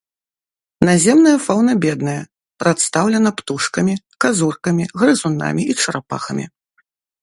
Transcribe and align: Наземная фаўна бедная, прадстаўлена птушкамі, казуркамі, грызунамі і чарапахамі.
Наземная 0.87 1.33
фаўна 1.47 1.75
бедная, 1.83 2.17
прадстаўлена 2.65 3.29
птушкамі, 3.43 3.93
казуркамі, 4.27 4.83
грызунамі 5.01 5.63
і 5.73 5.81
чарапахамі. 5.83 6.45